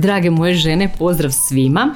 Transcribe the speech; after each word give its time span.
Drage 0.00 0.30
moje 0.30 0.54
žene, 0.54 0.92
pozdrav 0.98 1.30
svima. 1.30 1.94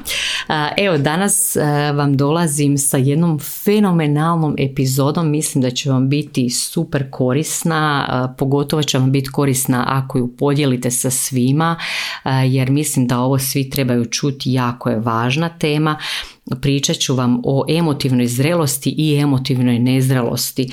Evo, 0.79 0.99
danas 0.99 1.57
vam 1.95 2.17
dolazim 2.17 2.79
sa 2.79 2.97
jednom 2.97 3.39
fenomenalnom 3.39 4.57
epizodom. 4.59 5.31
Mislim 5.31 5.63
da 5.63 5.71
će 5.71 5.91
vam 5.91 6.09
biti 6.09 6.51
super 6.51 7.11
korisna, 7.11 8.35
pogotovo 8.39 8.83
će 8.83 8.99
vam 8.99 9.13
biti 9.13 9.31
korisna 9.31 9.85
ako 9.89 10.19
ju 10.19 10.37
podijelite 10.37 10.91
sa 10.91 11.11
svima, 11.11 11.77
jer 12.47 12.71
mislim 12.71 13.07
da 13.07 13.19
ovo 13.19 13.39
svi 13.39 13.71
trebaju 13.71 14.05
čuti, 14.05 14.53
jako 14.53 14.91
je 14.91 15.01
važna 15.01 15.49
tema 15.49 15.97
pričat 16.61 16.97
ću 16.97 17.15
vam 17.15 17.41
o 17.45 17.65
emotivnoj 17.69 18.27
zrelosti 18.27 18.95
i 18.99 19.17
emotivnoj 19.17 19.79
nezrelosti. 19.79 20.73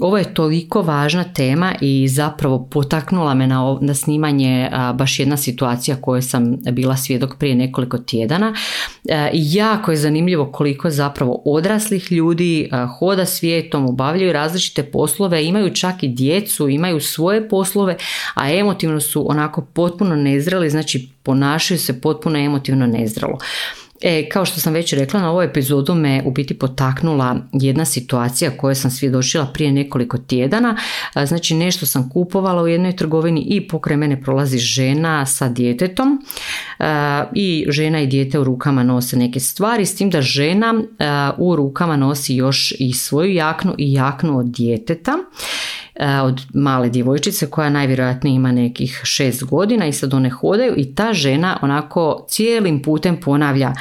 Ovo 0.00 0.18
je 0.18 0.34
toliko 0.34 0.82
važna 0.82 1.24
tema 1.24 1.74
i 1.80 2.08
zapravo 2.08 2.66
potaknula 2.70 3.34
me 3.34 3.46
na, 3.46 3.78
na 3.80 3.94
snimanje 3.94 4.70
baš 4.94 5.18
jedna 5.18 5.36
situacija 5.36 5.96
koju 5.96 6.22
sam 6.22 6.56
bila 6.72 6.96
svjedok 6.96 7.36
prije 7.38 7.54
nekoliko 7.54 7.98
tjedana. 7.98 8.54
E, 9.08 9.30
jako 9.32 9.90
je 9.90 9.96
zanimljivo 9.96 10.52
koliko 10.52 10.90
zapravo 10.90 11.42
odraslih 11.44 12.12
ljudi 12.12 12.70
hoda 12.98 13.26
svijetom, 13.26 13.86
obavljaju 13.86 14.32
različite 14.32 14.82
poslove, 14.82 15.44
imaju 15.44 15.74
čak 15.74 16.02
i 16.02 16.08
djecu, 16.08 16.68
imaju 16.68 17.00
svoje 17.00 17.48
poslove, 17.48 17.96
a 18.34 18.52
emotivno 18.52 19.00
su 19.00 19.30
onako 19.30 19.62
potpuno 19.72 20.16
nezreli, 20.16 20.70
znači 20.70 21.08
ponašaju 21.22 21.78
se 21.78 22.00
potpuno 22.00 22.38
emotivno 22.38 22.86
nezrelo. 22.86 23.38
E, 24.02 24.28
kao 24.28 24.44
što 24.44 24.60
sam 24.60 24.72
već 24.72 24.92
rekla, 24.92 25.20
na 25.20 25.30
ovu 25.30 25.42
epizodu 25.42 25.94
me 25.94 26.22
u 26.24 26.30
biti 26.30 26.58
potaknula 26.58 27.36
jedna 27.52 27.84
situacija 27.84 28.50
koju 28.56 28.74
sam 28.74 28.90
svjedočila 28.90 29.46
prije 29.46 29.72
nekoliko 29.72 30.18
tjedana. 30.18 30.76
Znači 31.24 31.54
nešto 31.54 31.86
sam 31.86 32.10
kupovala 32.10 32.62
u 32.62 32.68
jednoj 32.68 32.96
trgovini 32.96 33.40
i 33.40 33.68
pokraj 33.68 33.96
mene 33.96 34.22
prolazi 34.22 34.58
žena 34.58 35.26
sa 35.26 35.48
djetetom 35.48 36.26
i 37.34 37.66
žena 37.68 38.00
i 38.00 38.06
dijete 38.06 38.38
u 38.38 38.44
rukama 38.44 38.82
nose 38.82 39.16
neke 39.16 39.40
stvari 39.40 39.86
s 39.86 39.96
tim 39.96 40.10
da 40.10 40.22
žena 40.22 40.74
u 41.38 41.56
rukama 41.56 41.96
nosi 41.96 42.34
još 42.34 42.74
i 42.78 42.92
svoju 42.92 43.34
jaknu 43.34 43.74
i 43.78 43.92
jaknu 43.92 44.38
od 44.38 44.46
djeteta. 44.46 45.18
E, 45.94 46.20
od 46.20 46.46
male 46.54 46.88
djevojčice 46.88 47.50
koja 47.50 47.70
najvjerojatnije 47.70 48.34
ima 48.34 48.52
nekih 48.52 49.00
šest 49.04 49.44
godina 49.44 49.86
i 49.86 49.92
sad 49.92 50.14
one 50.14 50.30
hodaju 50.30 50.74
i 50.76 50.94
ta 50.94 51.12
žena 51.12 51.58
onako 51.62 52.26
cijelim 52.28 52.82
putem 52.82 53.20
ponavlja 53.20 53.72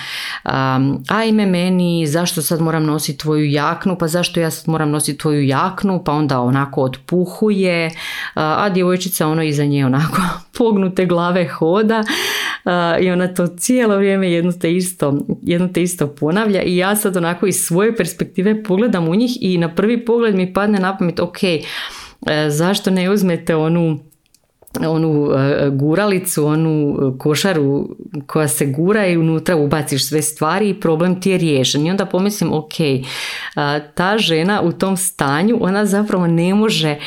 ajme 1.07 1.45
meni 1.45 2.07
zašto 2.07 2.41
sad 2.41 2.61
moram 2.61 2.85
nositi 2.85 3.17
tvoju 3.17 3.51
jaknu? 3.51 3.97
Pa 3.97 4.07
zašto 4.07 4.39
ja 4.39 4.51
sad 4.51 4.69
moram 4.69 4.89
nositi 4.89 5.17
tvoju 5.17 5.47
jaknu? 5.47 6.03
Pa 6.03 6.11
onda 6.11 6.39
onako 6.39 6.81
otpuhuje 6.81 7.91
a 8.35 8.69
djevojčica 8.69 9.27
ono 9.27 9.43
iza 9.43 9.65
nje 9.65 9.85
onako 9.85 10.21
pognute 10.57 11.05
glave 11.05 11.47
hoda 11.47 12.03
i 13.01 13.11
ona 13.11 13.27
to 13.27 13.47
cijelo 13.47 13.97
vrijeme 13.97 14.31
jedno 14.31 14.51
te 14.51 14.75
isto, 14.75 15.17
jedno 15.41 15.67
te 15.67 15.81
isto 15.81 16.07
ponavlja 16.07 16.61
i 16.61 16.77
ja 16.77 16.95
sad 16.95 17.17
onako 17.17 17.47
iz 17.47 17.55
svoje 17.55 17.95
perspektive 17.95 18.63
pogledam 18.63 19.07
u 19.07 19.15
njih 19.15 19.37
i 19.41 19.57
na 19.57 19.75
prvi 19.75 20.05
pogled 20.05 20.35
mi 20.35 20.53
padne 20.53 20.79
na 20.79 20.97
pamet 20.97 21.19
ok 21.19 21.37
E, 22.27 22.49
zašto 22.49 22.91
ne 22.91 23.11
uzmete 23.11 23.55
onu 23.55 23.99
onu 24.87 25.31
e, 25.33 25.69
guralicu, 25.69 26.45
onu 26.45 26.97
košaru 27.19 27.89
koja 28.27 28.47
se 28.47 28.65
gura 28.65 29.07
i 29.07 29.17
unutra 29.17 29.55
ubaciš 29.55 30.07
sve 30.07 30.21
stvari 30.21 30.69
i 30.69 30.79
problem 30.79 31.21
ti 31.21 31.29
je 31.29 31.37
riješen. 31.37 31.87
I 31.87 31.91
onda 31.91 32.05
pomislim, 32.05 32.53
ok, 32.53 32.73
ta 33.95 34.17
žena 34.17 34.61
u 34.61 34.71
tom 34.71 34.97
stanju, 34.97 35.57
ona 35.61 35.85
zapravo 35.85 36.27
ne 36.27 36.53
može 36.53 36.97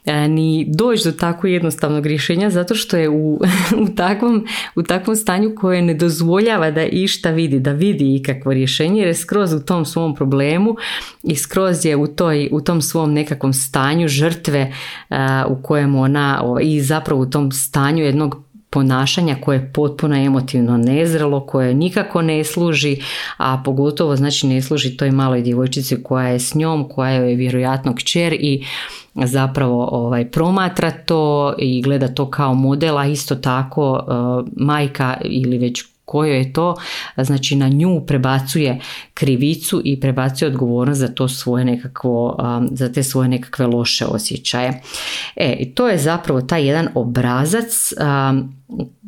ni 0.05 0.65
doći 0.69 1.03
do 1.05 1.11
tako 1.11 1.47
jednostavnog 1.47 2.05
rješenja 2.05 2.49
zato 2.49 2.75
što 2.75 2.97
je 2.97 3.09
u, 3.09 3.41
u, 3.83 3.87
takvom, 3.95 4.45
u 4.75 4.83
takvom 4.83 5.15
stanju 5.15 5.55
koje 5.55 5.81
ne 5.81 5.93
dozvoljava 5.93 6.71
da 6.71 6.85
išta 6.85 7.31
vidi, 7.31 7.59
da 7.59 7.71
vidi 7.71 8.15
ikakvo 8.15 8.53
rješenje 8.53 8.99
jer 8.99 9.07
je 9.07 9.15
skroz 9.15 9.53
u 9.53 9.65
tom 9.65 9.85
svom 9.85 10.15
problemu 10.15 10.75
i 11.23 11.35
skroz 11.35 11.85
je 11.85 11.95
u, 11.95 12.07
toj, 12.07 12.49
u 12.51 12.61
tom 12.61 12.81
svom 12.81 13.13
nekakvom 13.13 13.53
stanju 13.53 14.07
žrtve 14.07 14.59
e, 14.59 15.15
u 15.47 15.61
kojem 15.61 15.95
ona 15.95 16.43
i 16.61 16.81
zapravo 16.81 17.21
u 17.21 17.29
tom 17.29 17.51
stanju 17.51 18.03
jednog 18.03 18.50
ponašanja 18.71 19.35
koje 19.41 19.57
je 19.57 19.71
potpuno 19.73 20.15
emotivno 20.15 20.77
nezrelo, 20.77 21.45
koje 21.45 21.73
nikako 21.73 22.21
ne 22.21 22.43
služi, 22.43 22.97
a 23.37 23.61
pogotovo 23.65 24.15
znači 24.15 24.47
ne 24.47 24.61
služi 24.61 24.97
toj 24.97 25.11
maloj 25.11 25.41
djevojčici 25.41 26.03
koja 26.03 26.27
je 26.27 26.39
s 26.39 26.55
njom, 26.55 26.89
koja 26.89 27.11
je 27.11 27.35
vjerojatno 27.35 27.95
kćer 27.95 28.33
i 28.33 28.65
zapravo 29.15 29.87
ovaj, 29.91 30.31
promatra 30.31 30.91
to 30.91 31.53
i 31.57 31.81
gleda 31.81 32.07
to 32.07 32.29
kao 32.29 32.53
model, 32.53 32.97
a 32.97 33.05
isto 33.05 33.35
tako 33.35 33.91
uh, 33.91 34.47
majka 34.57 35.17
ili 35.23 35.57
već 35.57 35.83
kojoj 36.05 36.37
je 36.37 36.53
to, 36.53 36.75
znači 37.17 37.55
na 37.55 37.67
nju 37.67 38.01
prebacuje 38.07 38.79
krivicu 39.13 39.81
i 39.85 39.99
prebacuje 39.99 40.51
odgovornost 40.51 40.99
za 40.99 41.07
to 41.07 41.27
svoje 41.27 41.65
nekakvo, 41.65 42.37
za 42.71 42.91
te 42.91 43.03
svoje 43.03 43.29
nekakve 43.29 43.67
loše 43.67 44.05
osjećaje. 44.05 44.81
E, 45.35 45.55
i 45.59 45.75
to 45.75 45.87
je 45.87 45.97
zapravo 45.97 46.41
taj 46.41 46.67
jedan 46.67 46.87
obrazac 46.95 47.93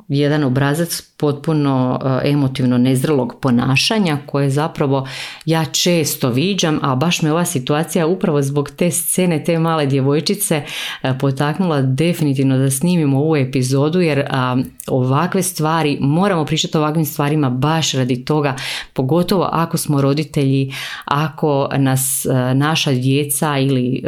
jedan 0.08 0.44
obrazac 0.44 1.12
potpuno 1.23 2.00
e, 2.23 2.29
emotivno 2.29 2.78
nezrelog 2.78 3.35
ponašanja 3.41 4.17
koje 4.25 4.50
zapravo 4.50 5.07
ja 5.45 5.66
često 5.66 6.29
viđam, 6.29 6.79
a 6.81 6.95
baš 6.95 7.22
me 7.22 7.31
ova 7.31 7.45
situacija 7.45 8.07
upravo 8.07 8.41
zbog 8.41 8.69
te 8.69 8.91
scene, 8.91 9.44
te 9.44 9.59
male 9.59 9.85
djevojčice 9.85 10.63
e, 11.03 11.13
potaknula 11.19 11.81
definitivno 11.81 12.57
da 12.57 12.72
snimimo 12.72 13.19
ovu 13.19 13.35
epizodu 13.35 14.01
jer 14.01 14.25
ovakve 14.88 15.44
stvari, 15.44 15.97
moramo 16.01 16.45
pričati 16.45 16.78
o 16.78 16.79
ovakvim 16.79 17.06
stvarima 17.06 17.50
baš 17.50 17.91
radi 17.91 18.25
toga, 18.25 18.56
pogotovo 18.94 19.50
ako 19.51 19.78
smo 19.78 20.01
roditelji, 20.01 20.73
ako 21.06 21.69
nas 21.78 22.25
e, 22.25 22.29
naša 22.56 22.91
djeca 22.91 23.57
ili 23.57 24.03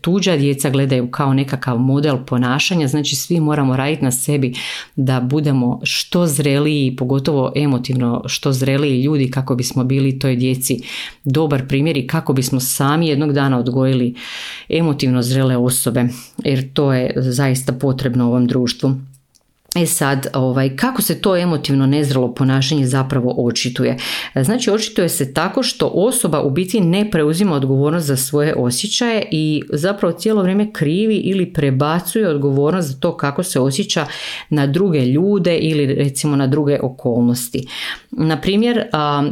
tuđa 0.00 0.36
djeca 0.36 0.70
gledaju 0.70 1.10
kao 1.10 1.34
nekakav 1.34 1.78
model 1.78 2.16
ponašanja, 2.26 2.88
znači 2.88 3.16
svi 3.16 3.40
moramo 3.40 3.76
raditi 3.76 4.04
na 4.04 4.10
sebi 4.10 4.54
da 4.96 5.20
budemo 5.20 5.80
što 5.82 6.29
zreliji, 6.30 6.96
pogotovo 6.96 7.52
emotivno 7.56 8.22
što 8.26 8.52
zreliji 8.52 9.02
ljudi 9.02 9.30
kako 9.30 9.54
bismo 9.54 9.84
bili 9.84 10.18
toj 10.18 10.36
djeci 10.36 10.80
dobar 11.24 11.66
primjer 11.68 11.96
i 11.96 12.06
kako 12.06 12.32
bismo 12.32 12.60
sami 12.60 13.08
jednog 13.08 13.32
dana 13.32 13.58
odgojili 13.58 14.14
emotivno 14.68 15.22
zrele 15.22 15.56
osobe 15.56 16.04
jer 16.44 16.72
to 16.72 16.92
je 16.92 17.12
zaista 17.16 17.72
potrebno 17.72 18.26
ovom 18.26 18.46
društvu. 18.46 19.09
E 19.74 19.86
sad, 19.86 20.26
ovaj, 20.34 20.76
kako 20.76 21.02
se 21.02 21.20
to 21.20 21.36
emotivno 21.36 21.86
nezrelo 21.86 22.34
ponašanje 22.34 22.86
zapravo 22.86 23.34
očituje? 23.38 23.96
Znači, 24.34 24.70
očituje 24.70 25.08
se 25.08 25.34
tako 25.34 25.62
što 25.62 25.86
osoba 25.86 26.42
u 26.42 26.50
biti 26.50 26.80
ne 26.80 27.10
preuzima 27.10 27.54
odgovornost 27.54 28.06
za 28.06 28.16
svoje 28.16 28.54
osjećaje 28.54 29.28
i 29.30 29.62
zapravo 29.72 30.12
cijelo 30.12 30.42
vrijeme 30.42 30.72
krivi 30.72 31.16
ili 31.16 31.52
prebacuje 31.52 32.28
odgovornost 32.28 32.88
za 32.88 33.00
to 33.00 33.16
kako 33.16 33.42
se 33.42 33.60
osjeća 33.60 34.06
na 34.48 34.66
druge 34.66 35.00
ljude 35.00 35.56
ili 35.56 35.94
recimo 35.94 36.36
na 36.36 36.46
druge 36.46 36.78
okolnosti. 36.82 37.66
Na 38.10 38.40
primjer, 38.40 38.84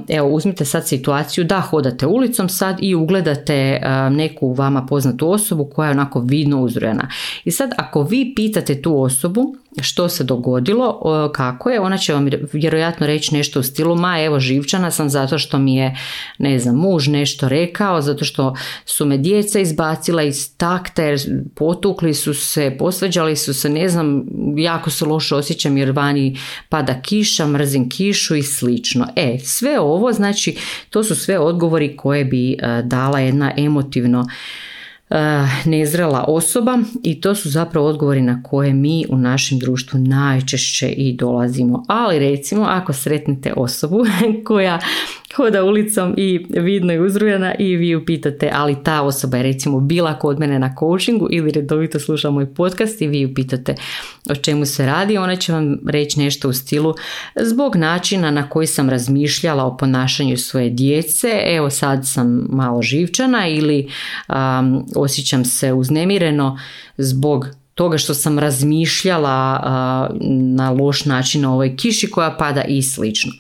evo 0.09 0.29
uzmite 0.29 0.65
sad 0.65 0.89
situaciju 0.89 1.45
da 1.45 1.61
hodate 1.61 2.07
ulicom 2.07 2.49
sad 2.49 2.77
i 2.81 2.95
ugledate 2.95 3.81
neku 4.11 4.53
vama 4.53 4.87
poznatu 4.87 5.31
osobu 5.31 5.65
koja 5.65 5.87
je 5.87 5.93
onako 5.93 6.21
vidno 6.21 6.63
uzrojena. 6.63 7.09
I 7.45 7.51
sad 7.51 7.71
ako 7.77 8.03
vi 8.03 8.33
pitate 8.37 8.83
tu 8.83 9.03
osobu 9.03 9.57
što 9.81 10.09
se 10.09 10.25
dogodilo, 10.39 11.31
kako 11.35 11.71
je, 11.71 11.81
ona 11.81 11.99
će 11.99 12.15
vam 12.15 12.29
vjerojatno 12.53 13.07
reći 13.07 13.35
nešto 13.35 13.61
u 13.61 13.63
stilu, 13.63 13.97
ma 13.97 14.21
evo 14.21 14.41
živčana 14.41 14.91
sam 14.91 15.09
zato 15.11 15.39
što 15.39 15.59
mi 15.59 15.77
je, 15.77 15.97
ne 16.39 16.59
znam, 16.59 16.77
muž 16.77 17.09
nešto 17.09 17.49
rekao, 17.49 18.03
zato 18.03 18.25
što 18.25 18.55
su 18.85 19.07
me 19.07 19.19
djeca 19.19 19.61
izbacila 19.61 20.23
iz 20.23 20.57
takta 20.57 21.03
jer 21.03 21.21
potukli 21.55 22.15
su 22.15 22.35
se, 22.35 22.77
posveđali 22.79 23.37
su 23.37 23.55
se, 23.55 23.69
ne 23.69 23.89
znam, 23.89 24.25
jako 24.57 24.91
se 24.91 25.05
loše 25.05 25.35
osjećam 25.35 25.77
jer 25.77 25.91
vani 25.91 26.39
pada 26.69 27.03
kiša, 27.03 27.47
mrzim 27.47 27.89
kišu 27.89 28.35
i 28.35 28.43
slično. 28.43 29.07
E, 29.17 29.39
sve 29.45 29.81
ovo, 29.81 30.13
znači, 30.13 30.57
to 30.91 31.05
su 31.05 31.15
sve 31.15 31.39
odgovori 31.39 31.97
koje 31.97 32.25
bi 32.25 32.53
e, 32.53 32.57
dala 32.85 33.21
jedna 33.21 33.53
emotivno 33.57 34.27
nezrela 35.65 36.25
osoba 36.29 36.79
i 37.03 37.21
to 37.21 37.35
su 37.35 37.51
zapravo 37.51 37.87
odgovori 37.89 38.23
na 38.23 38.43
koje 38.43 38.73
mi 38.73 39.05
u 39.09 39.17
našem 39.17 39.59
društvu 39.59 40.01
najčešće 40.01 40.89
i 40.89 41.17
dolazimo. 41.17 41.85
Ali 41.89 42.19
recimo 42.19 42.65
ako 42.65 42.93
sretnete 42.93 43.53
osobu 43.57 44.05
koja 44.47 44.79
hoda 45.37 45.65
ulicom 45.65 46.15
i 46.17 46.47
vidno 46.49 46.93
je 46.93 47.01
uzrujena 47.01 47.55
i 47.59 47.77
vi 47.77 47.89
ju 47.89 48.05
pitate, 48.05 48.51
ali 48.55 48.77
ta 48.85 49.03
osoba 49.03 49.37
je 49.37 49.43
recimo 49.43 49.81
bila 49.81 50.19
kod 50.19 50.39
mene 50.39 50.59
na 50.59 50.75
coachingu 50.79 51.29
ili 51.31 51.51
redovito 51.51 52.01
sluša 52.01 52.31
moj 52.31 52.55
podcast 52.55 53.01
i 53.01 53.07
vi 53.07 53.21
ju 53.21 53.35
pitate 53.35 53.75
o 54.31 54.35
čemu 54.35 54.67
se 54.67 54.87
radi, 54.87 55.19
ona 55.19 55.37
će 55.37 55.53
vam 55.53 55.79
reći 55.87 56.21
nešto 56.21 56.49
u 56.49 56.53
stilu 56.53 56.95
zbog 57.37 57.77
načina 57.77 58.31
na 58.31 58.49
koji 58.49 58.67
sam 58.67 58.91
razmišljala 58.91 59.65
o 59.65 59.77
ponašanju 59.77 60.37
svoje 60.37 60.71
djece, 60.71 61.29
evo 61.47 61.71
sad 61.71 62.07
sam 62.07 62.47
malo 62.51 62.83
živčana 62.83 63.49
ili 63.49 63.89
um, 64.29 64.87
osjećam 64.97 65.45
se 65.45 65.73
uznemireno 65.73 66.59
zbog 66.97 67.47
toga 67.75 67.99
što 67.99 68.15
sam 68.15 68.39
razmišljala 68.39 69.61
na 70.31 70.71
loš 70.71 71.05
način 71.05 71.45
o 71.45 71.53
ovoj 71.53 71.77
kiši 71.77 72.11
koja 72.11 72.31
pada 72.31 72.63
i 72.63 72.83
slično. 72.83 73.33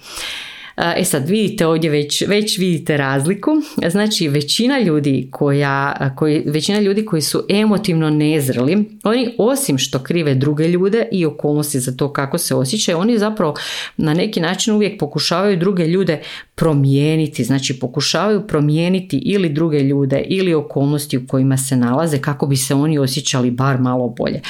E 0.96 1.04
sad 1.04 1.28
vidite 1.28 1.66
ovdje 1.66 1.90
već, 1.90 2.22
već 2.26 2.58
vidite 2.58 2.96
razliku. 2.96 3.50
Znači 3.90 4.28
većina 4.28 4.78
ljudi 4.78 5.28
koja, 5.30 6.14
koji, 6.16 6.42
većina 6.46 6.80
ljudi 6.80 7.04
koji 7.04 7.22
su 7.22 7.42
emotivno 7.48 8.10
nezreli, 8.10 8.84
oni 9.04 9.34
osim 9.38 9.78
što 9.78 9.98
krive 9.98 10.34
druge 10.34 10.69
ljude 10.69 11.08
i 11.12 11.26
okolnosti 11.26 11.80
za 11.80 11.96
to 11.96 12.12
kako 12.12 12.38
se 12.38 12.54
osjećaju, 12.54 12.98
oni 12.98 13.19
zapravo 13.19 13.54
na 13.96 14.14
neki 14.14 14.40
način 14.40 14.75
uvijek 14.75 15.00
pokušavaju 15.00 15.56
druge 15.56 15.86
ljude 15.86 16.20
promijeniti. 16.54 17.44
Znači 17.44 17.78
pokušavaju 17.81 18.46
promijeniti 18.46 19.16
ili 19.16 19.48
druge 19.48 19.78
ljude 19.78 20.24
ili 20.26 20.54
okolnosti 20.54 21.19
u 21.19 21.26
kojima 21.26 21.56
se 21.56 21.76
nalaze 21.76 22.19
kako 22.19 22.46
bi 22.46 22.56
se 22.56 22.74
oni 22.74 22.98
osjećali 22.98 23.50
bar 23.50 23.81
malo 23.81 24.08
bolje. 24.08 24.40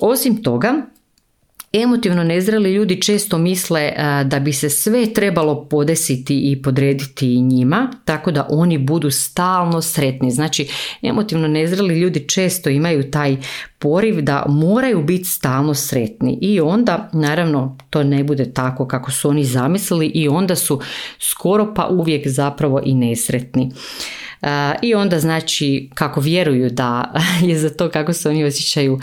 Osim 0.00 0.42
toga, 0.42 0.74
Emotivno 1.72 2.24
nezreli 2.24 2.72
ljudi 2.72 3.02
često 3.02 3.38
misle 3.38 3.80
e, 3.80 3.94
da 4.24 4.40
bi 4.40 4.52
se 4.52 4.70
sve 4.70 5.12
trebalo 5.14 5.68
podesiti 5.68 6.52
i 6.52 6.62
podrediti 6.62 7.40
njima, 7.40 7.90
tako 8.04 8.30
da 8.30 8.46
oni 8.50 8.78
budu 8.78 9.10
stalno 9.10 9.82
sretni. 9.82 10.30
Znači, 10.30 10.68
emotivno 11.02 11.48
nezreli 11.48 12.00
ljudi 12.00 12.28
često 12.28 12.70
imaju 12.70 13.10
taj 13.10 13.36
poriv 13.82 14.20
da 14.20 14.44
moraju 14.48 15.02
biti 15.02 15.24
stalno 15.24 15.74
sretni 15.74 16.38
i 16.40 16.60
onda 16.60 17.10
naravno 17.12 17.76
to 17.90 18.02
ne 18.02 18.24
bude 18.24 18.52
tako 18.52 18.86
kako 18.86 19.10
su 19.10 19.28
oni 19.28 19.44
zamislili 19.44 20.06
i 20.06 20.28
onda 20.28 20.56
su 20.56 20.80
skoro 21.18 21.74
pa 21.74 21.88
uvijek 21.90 22.28
zapravo 22.28 22.80
i 22.84 22.94
nesretni. 22.94 23.72
I 24.82 24.94
onda 24.94 25.20
znači 25.20 25.90
kako 25.94 26.20
vjeruju 26.20 26.70
da 26.70 27.14
je 27.48 27.58
za 27.58 27.70
to 27.70 27.90
kako 27.90 28.12
se 28.12 28.28
oni 28.28 28.44
osjećaju 28.44 29.00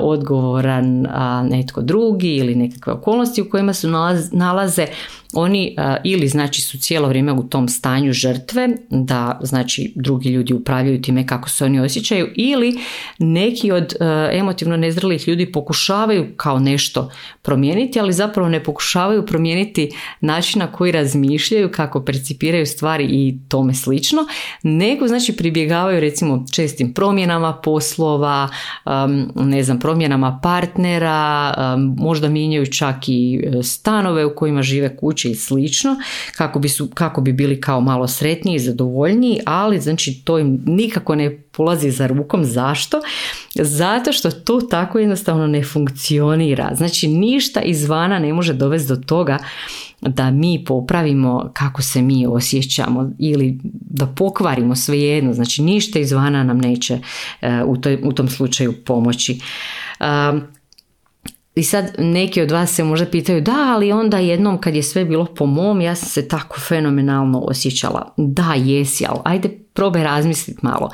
odgovoran 0.00 1.06
netko 1.50 1.82
drugi 1.82 2.36
ili 2.36 2.54
nekakve 2.54 2.92
okolnosti 2.92 3.42
u 3.42 3.50
kojima 3.50 3.72
se 3.72 3.88
nalaze, 4.32 4.86
oni 5.32 5.76
ili 6.04 6.28
znači 6.28 6.62
su 6.62 6.78
cijelo 6.78 7.08
vrijeme 7.08 7.32
u 7.32 7.42
tom 7.42 7.68
stanju 7.68 8.12
žrtve 8.12 8.68
da 8.90 9.38
znači 9.42 9.92
drugi 9.94 10.28
ljudi 10.28 10.54
upravljaju 10.54 11.02
time 11.02 11.26
kako 11.26 11.48
se 11.48 11.64
oni 11.64 11.80
osjećaju 11.80 12.28
ili 12.36 12.78
neki 13.18 13.72
od 13.72 13.94
emotivno 14.32 14.76
nezrelih 14.76 15.28
ljudi 15.28 15.52
pokušavaju 15.52 16.26
kao 16.36 16.58
nešto 16.58 17.10
promijeniti 17.42 18.00
ali 18.00 18.12
zapravo 18.12 18.48
ne 18.48 18.64
pokušavaju 18.64 19.26
promijeniti 19.26 19.90
način 20.20 20.58
na 20.58 20.72
koji 20.72 20.92
razmišljaju 20.92 21.70
kako 21.72 22.04
percipiraju 22.04 22.66
stvari 22.66 23.04
i 23.04 23.38
tome 23.48 23.74
slično 23.74 24.26
nego 24.62 25.08
znači 25.08 25.36
pribjegavaju 25.36 26.00
recimo 26.00 26.44
čestim 26.52 26.92
promjenama 26.92 27.52
poslova 27.52 28.48
ne 29.34 29.62
znam 29.62 29.78
promjenama 29.78 30.40
partnera 30.42 31.54
možda 31.98 32.28
mijenjaju 32.28 32.66
čak 32.66 33.08
i 33.08 33.44
e, 33.44 33.62
stanove 33.62 34.24
u 34.24 34.34
kojima 34.34 34.62
žive 34.62 34.96
kuće 34.96 35.30
i 35.30 35.34
slično, 35.34 35.96
kako 36.36 36.58
bi, 36.58 36.68
su, 36.68 36.88
kako 36.94 37.20
bi 37.20 37.32
bili 37.32 37.60
kao 37.60 37.80
malo 37.80 38.08
sretniji 38.08 38.54
i 38.54 38.58
zadovoljniji, 38.58 39.40
ali 39.44 39.80
znači 39.80 40.22
to 40.24 40.38
im 40.38 40.62
nikako 40.66 41.14
ne 41.14 41.42
polazi 41.56 41.90
za 41.90 42.06
rukom. 42.06 42.44
Zašto? 42.44 43.00
Zato 43.54 44.12
što 44.12 44.30
to 44.30 44.60
tako 44.60 44.98
jednostavno 44.98 45.46
ne 45.46 45.64
funkcionira. 45.64 46.70
Znači 46.74 47.08
ništa 47.08 47.60
izvana 47.60 48.18
ne 48.18 48.32
može 48.32 48.52
dovesti 48.52 48.88
do 48.88 48.96
toga 48.96 49.38
da 50.00 50.30
mi 50.30 50.64
popravimo 50.64 51.50
kako 51.52 51.82
se 51.82 52.02
mi 52.02 52.26
osjećamo 52.26 53.10
ili 53.18 53.58
da 53.72 54.06
pokvarimo 54.06 54.76
svejedno. 54.76 55.32
Znači 55.32 55.62
ništa 55.62 55.98
izvana 55.98 56.44
nam 56.44 56.58
neće 56.58 56.98
e, 57.40 57.62
u, 57.64 57.76
u 58.02 58.12
tom 58.12 58.28
slučaju 58.28 58.84
pomoći. 58.84 59.40
I 61.54 61.62
sad 61.62 61.94
neki 61.98 62.42
od 62.42 62.50
vas 62.50 62.74
se 62.74 62.84
možda 62.84 63.06
pitaju 63.06 63.40
da, 63.40 63.74
ali 63.74 63.92
onda 63.92 64.18
jednom 64.18 64.60
kad 64.60 64.74
je 64.74 64.82
sve 64.82 65.04
bilo 65.04 65.24
po 65.24 65.46
mom, 65.46 65.80
ja 65.80 65.94
sam 65.94 66.08
se 66.08 66.28
tako 66.28 66.60
fenomenalno 66.60 67.38
osjećala. 67.38 68.14
Da, 68.16 68.54
jesi, 68.56 69.04
ali 69.08 69.20
ajde 69.24 69.65
probaj 69.76 70.04
razmisliti 70.04 70.60
malo. 70.62 70.90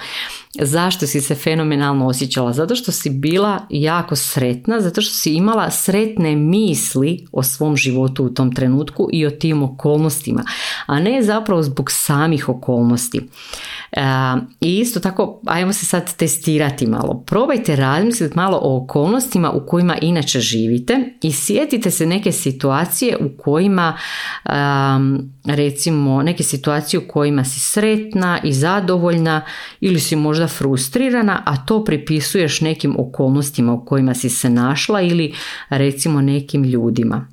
Zašto 0.61 1.06
si 1.06 1.20
se 1.20 1.34
fenomenalno 1.34 2.06
osjećala? 2.06 2.52
Zato 2.52 2.75
što 2.75 2.93
si 2.93 3.11
bila 3.11 3.67
jako 3.70 4.17
sretna, 4.17 4.81
zato 4.81 5.02
što 5.02 5.14
si 5.14 5.34
imala 5.34 5.70
sretne 5.70 6.37
misli 6.37 7.26
o 7.32 7.43
svom 7.43 7.76
životu 7.76 8.25
u 8.25 8.31
tom 8.31 8.55
trenutku 8.55 9.08
i 9.12 9.26
o 9.26 9.31
tim 9.31 9.62
okolnostima, 9.62 10.44
a 10.87 11.00
ne 11.00 11.23
zapravo 11.23 11.62
zbog 11.62 11.90
samih 11.90 12.49
okolnosti. 12.49 13.20
E, 13.93 14.02
I 14.61 14.79
isto 14.79 15.00
tako, 15.00 15.40
ajmo 15.46 15.73
se 15.73 15.87
sad 15.87 16.17
testirati 16.17 16.87
malo. 16.87 17.23
Probajte 17.26 17.76
razmisliti 17.76 18.37
malo 18.37 18.58
o 18.62 18.84
okolnostima 18.84 19.50
u 19.50 19.67
kojima 19.67 19.96
inače 20.00 20.40
živite 20.40 21.19
i 21.23 21.32
sjetite 21.32 21.90
se 21.90 22.06
neke 22.06 22.32
situacije 22.32 23.17
u 23.17 23.43
kojima 23.43 23.96
recimo 25.44 26.23
neke 26.23 26.43
situacije 26.43 27.00
u 27.00 27.08
kojima 27.08 27.44
si 27.44 27.61
sretna 27.61 28.40
i 28.44 28.52
zadovoljna 28.52 28.71
ili 29.80 30.00
si 30.00 30.16
možda 30.16 30.48
frustrirana, 30.48 31.42
a 31.46 31.56
to 31.66 31.84
pripisuješ 31.84 32.60
nekim 32.60 32.96
okolnostima 32.98 33.72
u 33.72 33.84
kojima 33.84 34.14
si 34.14 34.30
se 34.30 34.50
našla 34.50 35.00
ili 35.00 35.34
recimo 35.69 36.20
nekim 36.20 36.64
ljudima. 36.64 37.26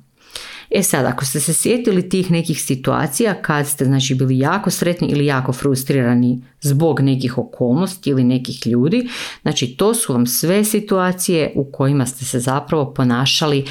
E 0.70 0.82
sad, 0.82 1.06
ako 1.06 1.24
ste 1.24 1.40
se 1.40 1.54
sjetili 1.54 2.08
tih 2.08 2.30
nekih 2.30 2.62
situacija 2.62 3.34
kad 3.34 3.66
ste 3.66 3.84
znači 3.84 4.14
bili 4.14 4.38
jako 4.38 4.70
sretni 4.70 5.08
ili 5.08 5.26
jako 5.26 5.52
frustrirani 5.52 6.42
zbog 6.60 7.00
nekih 7.00 7.38
okolnosti 7.38 8.10
ili 8.10 8.24
nekih 8.24 8.66
ljudi, 8.66 9.08
znači 9.42 9.66
to 9.66 9.94
su 9.94 10.12
vam 10.12 10.26
sve 10.26 10.64
situacije 10.64 11.52
u 11.54 11.64
kojima 11.72 12.06
ste 12.06 12.24
se 12.24 12.40
zapravo 12.40 12.94
ponašali 12.94 13.64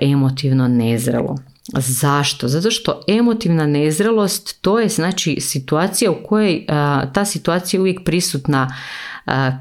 emotivno 0.00 0.68
nezrelo. 0.68 1.51
Zašto? 1.78 2.48
Zato 2.48 2.70
što 2.70 3.00
emotivna 3.08 3.66
nezrelost 3.66 4.58
to 4.60 4.78
je 4.78 4.88
znači 4.88 5.40
situacija 5.40 6.10
u 6.10 6.16
kojoj 6.26 6.66
ta 7.12 7.24
situacija 7.24 7.78
je 7.78 7.80
uvijek 7.80 8.04
prisutna 8.04 8.76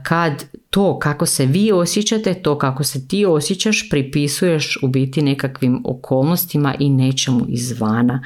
kad 0.04 0.46
to 0.70 1.00
kako 1.00 1.26
se 1.26 1.46
vi 1.46 1.72
osjećate, 1.72 2.34
to 2.34 2.58
kako 2.58 2.84
se 2.84 3.08
ti 3.08 3.26
osjećaš 3.26 3.90
pripisuješ 3.90 4.80
u 4.82 4.88
biti 4.88 5.22
nekakvim 5.22 5.82
okolnostima 5.86 6.76
i 6.80 6.90
nečemu 6.90 7.46
izvana. 7.50 8.24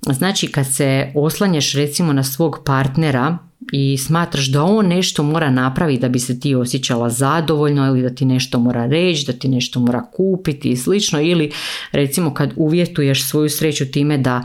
Znači 0.00 0.52
kad 0.52 0.74
se 0.74 1.12
oslanješ 1.14 1.74
recimo 1.74 2.12
na 2.12 2.24
svog 2.24 2.62
partnera 2.64 3.38
i 3.72 3.98
smatraš 3.98 4.46
da 4.46 4.62
on 4.62 4.86
nešto 4.86 5.22
mora 5.22 5.50
napraviti 5.50 6.00
da 6.00 6.08
bi 6.08 6.18
se 6.18 6.40
ti 6.40 6.54
osjećala 6.54 7.10
zadovoljno 7.10 7.86
ili 7.86 8.02
da 8.02 8.14
ti 8.14 8.24
nešto 8.24 8.58
mora 8.58 8.86
reći, 8.86 9.26
da 9.26 9.32
ti 9.32 9.48
nešto 9.48 9.80
mora 9.80 10.02
kupiti 10.16 10.70
i 10.70 10.76
slično 10.76 11.20
ili 11.20 11.52
recimo 11.92 12.34
kad 12.34 12.52
uvjetuješ 12.56 13.24
svoju 13.24 13.48
sreću 13.48 13.90
time 13.90 14.18
da 14.18 14.42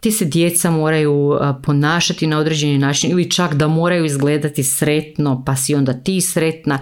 ti 0.00 0.12
se 0.12 0.24
djeca 0.24 0.70
moraju 0.70 1.38
ponašati 1.62 2.26
na 2.26 2.38
određeni 2.38 2.78
način 2.78 3.10
ili 3.10 3.30
čak 3.30 3.54
da 3.54 3.68
moraju 3.68 4.04
izgledati 4.04 4.62
sretno 4.62 5.42
pa 5.46 5.56
si 5.56 5.74
onda 5.74 5.92
ti 5.92 6.20
sretna 6.20 6.78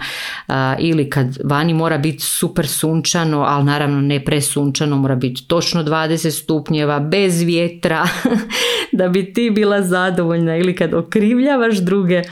ili 0.79 1.09
kad 1.09 1.37
vani 1.43 1.73
mora 1.73 1.97
biti 1.97 2.23
super 2.23 2.67
sunčano 2.67 3.41
ali 3.41 3.65
naravno 3.65 4.01
ne 4.01 4.25
presunčano 4.25 4.97
mora 4.97 5.15
biti 5.15 5.47
točno 5.47 5.83
20 5.83 6.41
stupnjeva 6.43 6.99
bez 6.99 7.41
vjetra 7.41 8.07
da 8.97 9.09
bi 9.09 9.33
ti 9.33 9.49
bila 9.49 9.83
zadovoljna 9.83 10.57
ili 10.57 10.75
kad 10.75 10.93
okrivljavaš 10.93 11.77
druge 11.77 12.23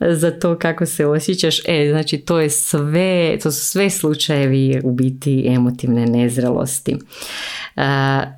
za 0.00 0.30
to 0.30 0.58
kako 0.58 0.86
se 0.86 1.06
osjećaš. 1.06 1.60
E 1.68 1.88
znači 1.90 2.18
to 2.18 2.40
je 2.40 2.50
sve 2.50 3.38
to 3.42 3.50
su 3.50 3.66
sve 3.66 3.90
slučajevi 3.90 4.80
u 4.84 4.92
biti 4.92 5.46
emotivne 5.46 6.06
nezrelosti. 6.06 6.96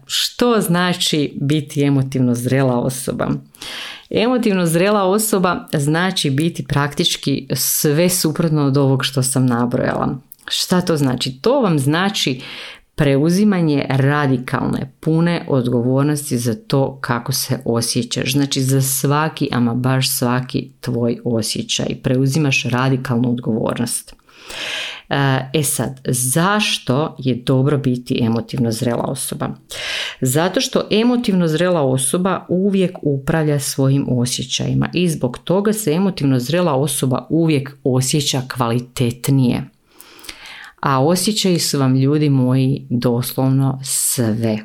Što 0.06 0.60
znači 0.60 1.32
biti 1.40 1.82
emotivno 1.96 2.34
zrela 2.34 2.78
osoba? 2.78 3.28
Emotivno 4.10 4.66
zrela 4.66 5.04
osoba 5.04 5.66
znači 5.72 6.30
biti 6.30 6.64
praktički 6.64 7.48
sve 7.54 8.08
suprotno 8.08 8.66
od 8.66 8.76
ovog 8.76 9.04
što 9.04 9.22
sam 9.22 9.46
nabrojala. 9.46 10.18
Šta 10.48 10.80
to 10.80 10.96
znači? 10.96 11.38
To 11.40 11.60
vam 11.60 11.78
znači 11.78 12.40
preuzimanje 12.94 13.86
radikalne, 13.88 14.92
pune 15.00 15.44
odgovornosti 15.48 16.38
za 16.38 16.54
to 16.54 16.98
kako 17.00 17.32
se 17.32 17.58
osjećaš. 17.64 18.32
Znači 18.32 18.62
za 18.62 18.82
svaki, 18.82 19.48
ama 19.52 19.74
baš 19.74 20.10
svaki 20.10 20.70
tvoj 20.80 21.18
osjećaj. 21.24 21.86
Preuzimaš 22.02 22.64
radikalnu 22.64 23.30
odgovornost. 23.30 24.15
E 25.52 25.62
sad, 25.62 26.00
zašto 26.08 27.16
je 27.18 27.34
dobro 27.34 27.78
biti 27.78 28.18
emotivno 28.22 28.72
zrela 28.72 29.04
osoba? 29.04 29.48
Zato 30.20 30.60
što 30.60 30.82
emotivno 30.90 31.48
zrela 31.48 31.82
osoba 31.82 32.46
uvijek 32.48 32.98
upravlja 33.02 33.60
svojim 33.60 34.06
osjećajima 34.10 34.88
i 34.92 35.08
zbog 35.08 35.38
toga 35.38 35.72
se 35.72 35.92
emotivno 35.92 36.38
zrela 36.38 36.74
osoba 36.74 37.26
uvijek 37.30 37.76
osjeća 37.84 38.42
kvalitetnije. 38.56 39.64
A 40.80 41.04
osjećaji 41.04 41.58
su 41.58 41.78
vam 41.78 41.96
ljudi 41.96 42.30
moji 42.30 42.86
doslovno 42.90 43.80
sve. 43.84 44.58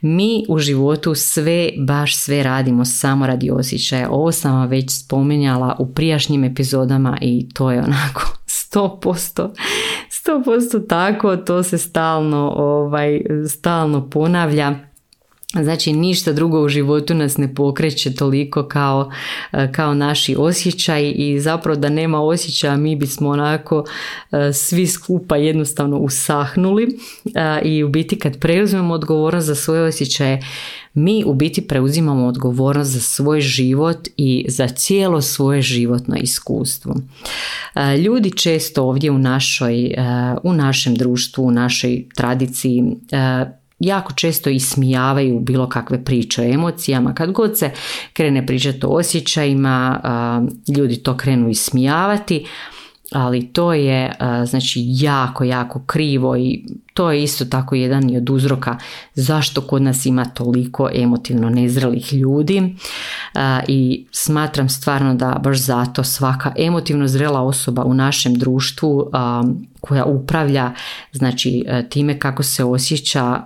Mi 0.00 0.44
u 0.48 0.58
životu 0.58 1.14
sve, 1.14 1.70
baš 1.86 2.16
sve 2.16 2.42
radimo 2.42 2.84
samo 2.84 3.26
radi 3.26 3.50
osjećaja. 3.50 4.10
Ovo 4.10 4.32
sam 4.32 4.54
vam 4.54 4.68
već 4.68 4.90
spominjala 4.90 5.76
u 5.78 5.94
prijašnjim 5.94 6.44
epizodama 6.44 7.18
i 7.20 7.48
to 7.54 7.70
je 7.70 7.78
onako 7.78 8.40
100%, 8.74 9.50
100% 10.10 10.88
tako, 10.88 11.36
to 11.36 11.62
se 11.62 11.78
stalno, 11.78 12.52
ovaj, 12.56 13.20
stalno 13.48 14.10
ponavlja 14.10 14.89
Znači 15.54 15.92
ništa 15.92 16.32
drugo 16.32 16.62
u 16.62 16.68
životu 16.68 17.14
nas 17.14 17.36
ne 17.36 17.54
pokreće 17.54 18.14
toliko 18.14 18.68
kao, 18.68 19.10
e, 19.52 19.72
kao 19.72 19.94
naši 19.94 20.36
osjećaj 20.38 21.12
i 21.16 21.40
zapravo 21.40 21.78
da 21.78 21.88
nema 21.88 22.20
osjećaja 22.20 22.76
mi 22.76 22.96
bismo 22.96 23.28
onako 23.28 23.84
e, 24.32 24.52
svi 24.52 24.86
skupa 24.86 25.36
jednostavno 25.36 25.98
usahnuli 25.98 26.98
e, 27.34 27.60
i 27.64 27.84
u 27.84 27.88
biti 27.88 28.18
kad 28.18 28.38
preuzmemo 28.38 28.94
odgovornost 28.94 29.46
za 29.46 29.54
svoje 29.54 29.82
osjećaje 29.82 30.42
mi 30.94 31.24
u 31.26 31.34
biti 31.34 31.60
preuzimamo 31.66 32.26
odgovornost 32.26 32.90
za 32.90 33.00
svoj 33.00 33.40
život 33.40 34.08
i 34.16 34.46
za 34.48 34.68
cijelo 34.68 35.20
svoje 35.20 35.62
životno 35.62 36.16
iskustvo. 36.16 36.94
Ljudi 38.04 38.30
često 38.30 38.84
ovdje 38.84 39.10
u, 39.10 39.18
našoj, 39.18 39.94
u 40.42 40.52
našem 40.52 40.94
društvu, 40.94 41.44
u 41.44 41.50
našoj 41.50 42.04
tradiciji 42.14 42.82
jako 43.80 44.12
često 44.12 44.50
ismijavaju 44.50 45.40
bilo 45.40 45.68
kakve 45.68 46.04
priče 46.04 46.42
o 46.42 46.44
emocijama. 46.44 47.14
Kad 47.14 47.32
god 47.32 47.58
se 47.58 47.70
krene 48.12 48.46
pričati 48.46 48.86
o 48.86 48.88
osjećajima, 48.88 50.00
ljudi 50.76 50.96
to 50.96 51.16
krenu 51.16 51.48
ismijavati, 51.48 52.46
ali 53.12 53.46
to 53.52 53.72
je 53.72 54.12
znači 54.44 54.80
jako, 54.86 55.44
jako 55.44 55.82
krivo 55.86 56.36
i 56.36 56.64
to 56.94 57.10
je 57.10 57.22
isto 57.22 57.44
tako 57.44 57.74
jedan 57.74 58.16
od 58.16 58.30
uzroka 58.30 58.76
zašto 59.14 59.60
kod 59.60 59.82
nas 59.82 60.06
ima 60.06 60.24
toliko 60.24 60.90
emotivno 60.94 61.50
nezrelih 61.50 62.12
ljudi 62.12 62.74
i 63.68 64.06
smatram 64.12 64.68
stvarno 64.68 65.14
da 65.14 65.40
baš 65.42 65.58
zato 65.58 66.04
svaka 66.04 66.52
emotivno 66.58 67.08
zrela 67.08 67.42
osoba 67.42 67.84
u 67.84 67.94
našem 67.94 68.34
društvu 68.34 69.10
koja 69.80 70.04
upravlja 70.04 70.72
znači 71.12 71.64
time 71.88 72.18
kako 72.18 72.42
se 72.42 72.64
osjeća 72.64 73.40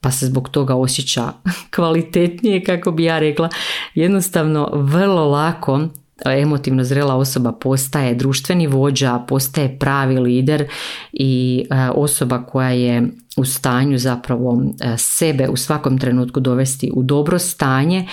pa 0.00 0.10
se 0.10 0.26
zbog 0.26 0.48
toga 0.48 0.74
osjeća 0.74 1.32
kvalitetnije 1.74 2.64
kako 2.64 2.90
bi 2.90 3.04
ja 3.04 3.18
rekla 3.18 3.48
jednostavno 3.94 4.70
vrlo 4.72 5.28
lako 5.28 5.88
emotivno 6.24 6.84
zrela 6.84 7.14
osoba 7.14 7.52
postaje 7.52 8.14
društveni 8.14 8.66
vođa, 8.66 9.18
postaje 9.28 9.78
pravi 9.78 10.18
lider 10.18 10.68
i 11.12 11.64
e, 11.70 11.90
osoba 11.90 12.42
koja 12.42 12.70
je 12.70 13.08
u 13.36 13.44
stanju 13.44 13.98
zapravo 13.98 14.62
e, 14.80 14.96
sebe 14.98 15.48
u 15.48 15.56
svakom 15.56 15.98
trenutku 15.98 16.40
dovesti 16.40 16.90
u 16.94 17.02
dobro 17.02 17.38
stanje, 17.38 18.06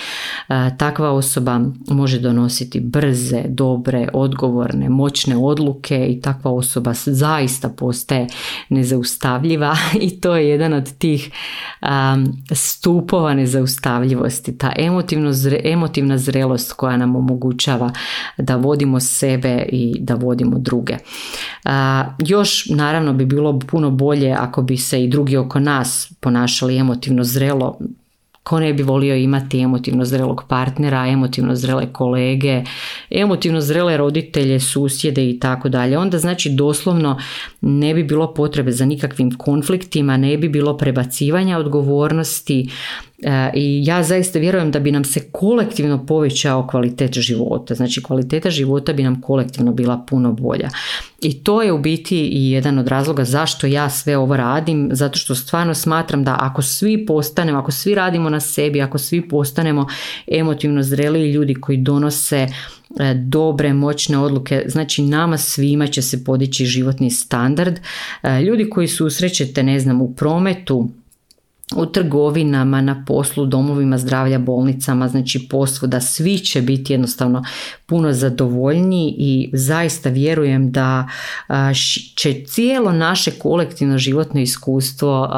e, 0.48 0.70
takva 0.78 1.10
osoba 1.10 1.60
može 1.88 2.18
donositi 2.18 2.80
brze, 2.80 3.42
dobre, 3.48 4.08
odgovorne, 4.12 4.88
moćne 4.88 5.36
odluke 5.36 6.06
i 6.06 6.20
takva 6.20 6.50
osoba 6.50 6.92
zaista 6.94 7.68
postaje 7.68 8.26
nezaustavljiva 8.68 9.76
i 10.06 10.20
to 10.20 10.36
je 10.36 10.48
jedan 10.48 10.72
od 10.72 10.98
tih 10.98 11.30
stupova 12.52 13.34
nezaustavljivosti, 13.34 14.58
ta 14.58 14.72
emotivno, 14.78 15.30
emotivna 15.64 16.18
zrelost 16.18 16.72
koja 16.72 16.96
nam 16.96 17.16
omogućava 17.16 17.90
da 18.38 18.56
vodimo 18.56 19.00
sebe 19.00 19.66
i 19.72 19.96
da 20.00 20.14
vodimo 20.14 20.58
druge. 20.58 20.96
Još 22.18 22.66
naravno 22.70 23.12
bi 23.12 23.26
bilo 23.26 23.58
puno 23.58 23.90
bolje 23.90 24.32
ako 24.32 24.62
bi 24.62 24.76
se 24.76 25.04
i 25.04 25.08
drugi 25.12 25.36
oko 25.36 25.60
nas 25.60 26.12
ponašali 26.20 26.76
emotivno 26.76 27.24
zrelo, 27.24 27.78
ko 28.42 28.60
ne 28.60 28.72
bi 28.74 28.82
volio 28.82 29.16
imati 29.16 29.60
emotivno 29.60 30.04
zrelog 30.04 30.44
partnera, 30.48 31.06
emotivno 31.06 31.54
zrele 31.54 31.86
kolege, 31.92 32.64
emotivno 33.10 33.60
zrele 33.60 33.96
roditelje, 33.96 34.60
susjede 34.60 35.30
i 35.30 35.38
tako 35.40 35.68
dalje. 35.68 35.98
Onda 35.98 36.18
znači 36.18 36.50
doslovno 36.50 37.18
ne 37.60 37.94
bi 37.94 38.04
bilo 38.04 38.34
potrebe 38.34 38.72
za 38.72 38.84
nikakvim 38.84 39.30
konfliktima, 39.38 40.16
ne 40.16 40.36
bi 40.36 40.48
bilo 40.48 40.76
prebacivanja 40.76 41.58
odgovornosti, 41.58 42.68
I 43.54 43.82
ja 43.84 44.02
zaista 44.02 44.38
vjerujem 44.38 44.70
da 44.70 44.80
bi 44.80 44.92
nam 44.92 45.04
se 45.04 45.20
kolektivno 45.32 46.06
povećao 46.06 46.66
kvalitet 46.66 47.18
života. 47.18 47.74
Znači 47.74 48.02
kvaliteta 48.02 48.50
života 48.50 48.92
bi 48.92 49.02
nam 49.02 49.20
kolektivno 49.20 49.72
bila 49.72 50.04
puno 50.08 50.32
bolja. 50.32 50.68
I 51.20 51.44
to 51.44 51.62
je 51.62 51.72
u 51.72 51.78
biti 51.78 52.18
i 52.18 52.50
jedan 52.50 52.78
od 52.78 52.88
razloga 52.88 53.24
zašto 53.24 53.66
ja 53.66 53.90
sve 53.90 54.16
ovo 54.16 54.36
radim, 54.36 54.88
zato 54.92 55.18
što 55.18 55.34
stvarno 55.34 55.74
smatram 55.74 56.24
da 56.24 56.36
ako 56.40 56.62
svi 56.62 57.06
postanemo, 57.06 57.58
ako 57.58 57.72
svi 57.72 57.94
radimo 57.94 58.30
na 58.30 58.40
sebi, 58.40 58.82
ako 58.82 58.98
svi 58.98 59.28
postanemo 59.28 59.86
emotivno 60.26 60.82
zreliji 60.82 61.32
ljudi 61.32 61.54
koji 61.54 61.78
donose 61.78 62.46
e, 63.00 63.14
dobre, 63.14 63.72
moćne 63.72 64.18
odluke, 64.18 64.64
znači 64.66 65.02
nama 65.02 65.38
svima 65.38 65.86
će 65.86 66.02
se 66.02 66.24
podići 66.24 66.64
životni 66.66 67.10
standard. 67.10 67.78
E, 68.22 68.42
ljudi 68.42 68.70
koji 68.70 68.88
susrećete, 68.88 69.62
ne 69.62 69.80
znam, 69.80 70.02
u 70.02 70.14
prometu, 70.14 70.88
u 71.76 71.86
trgovinama, 71.86 72.80
na 72.80 73.04
poslu, 73.06 73.46
domovima 73.46 73.98
zdravlja, 73.98 74.38
bolnicama, 74.38 75.08
znači 75.08 75.48
da 75.86 76.00
svi 76.00 76.38
će 76.38 76.62
biti 76.62 76.92
jednostavno 76.92 77.44
puno 77.86 78.12
zadovoljniji 78.12 79.14
i 79.18 79.50
zaista 79.52 80.08
vjerujem 80.08 80.72
da 80.72 81.08
će 82.16 82.44
cijelo 82.46 82.92
naše 82.92 83.30
kolektivno 83.30 83.98
životno 83.98 84.40
iskustvo 84.40 85.30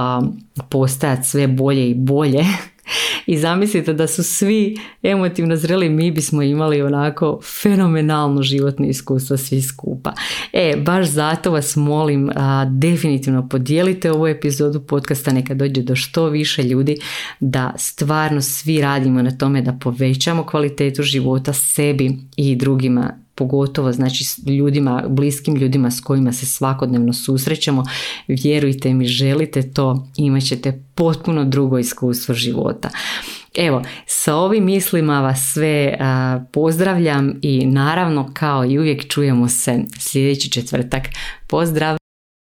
postajati 0.69 1.29
sve 1.29 1.47
bolje 1.49 1.91
i 1.91 1.95
bolje 1.95 2.45
I 3.27 3.39
zamislite 3.39 3.93
da 3.93 4.07
su 4.07 4.23
svi 4.23 4.77
emotivno 5.03 5.57
zreli, 5.57 5.89
mi 5.89 6.11
bismo 6.11 6.43
imali 6.43 6.83
onako 6.83 7.41
fenomenalno 7.63 8.43
životno 8.43 8.87
iskustvo 8.87 9.37
svi 9.37 9.63
skupa. 9.63 10.13
E, 10.53 10.77
baš 10.77 11.07
zato 11.07 11.51
vas 11.51 11.77
molim, 11.77 12.31
a, 12.35 12.65
definitivno 12.65 13.49
podijelite 13.49 14.13
ovu 14.13 14.27
epizodu 14.27 14.81
podcasta 14.81 15.33
neka 15.33 15.55
dođe 15.55 15.83
do 15.83 15.97
što 15.97 16.29
više 16.29 16.63
ljudi 16.63 16.97
da 17.41 17.73
stvarno 17.77 18.41
svi 18.41 18.81
radimo 18.81 19.23
na 19.23 19.39
tome 19.39 19.63
da 19.63 19.73
povećamo 19.73 20.47
kvalitetu 20.47 21.03
života 21.03 21.53
sebi 21.53 22.17
i 22.37 22.57
drugima 22.57 23.24
pogotovo 23.35 23.93
znači 23.93 24.25
ljudima, 24.51 25.05
bliskim 25.09 25.57
ljudima 25.57 25.91
s 25.91 26.01
kojima 26.01 26.33
se 26.33 26.47
svakodnevno 26.47 27.13
susrećemo, 27.13 27.85
vjerujte 28.29 28.95
mi, 28.95 29.07
želite 29.07 29.73
to, 29.73 30.09
imat 30.17 30.43
ćete 30.43 30.85
potpuno 30.95 31.45
drugo 31.45 31.79
iskustvo 31.79 32.35
života. 32.35 32.91
Evo, 33.57 33.83
sa 34.07 34.35
ovim 34.35 34.65
mislima 34.65 35.21
vas 35.21 35.53
sve 35.53 35.99
pozdravljam 36.53 37.39
i 37.43 37.67
naravno 37.67 38.31
kao 38.33 38.65
i 38.65 38.79
uvijek 38.79 39.09
čujemo 39.09 39.49
se 39.49 39.79
sljedeći 39.99 40.51
četvrtak. 40.51 41.03
Pozdrav! 41.47 42.04